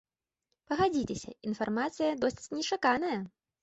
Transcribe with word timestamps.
Пагадзіцеся, 0.71 1.31
інфармацыя 1.51 2.11
досыць 2.25 2.53
нечаканая. 2.59 3.17